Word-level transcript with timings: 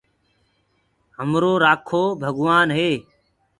همرو 1.17 1.51
رآکو 1.63 2.03
ڀگوآن 2.21 2.67
هي۔ 2.77 2.91